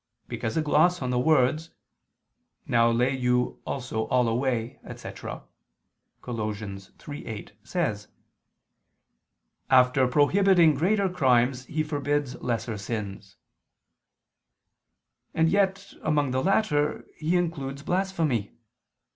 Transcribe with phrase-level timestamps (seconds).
[0.27, 1.69] Because a gloss on the words,
[2.65, 5.43] "Now lay you also all away," etc.
[6.23, 6.35] (Col.
[6.37, 8.07] 3:8) says:
[9.69, 13.37] "After prohibiting greater crimes he forbids lesser sins":
[15.35, 18.53] and yet among the latter he includes blasphemy.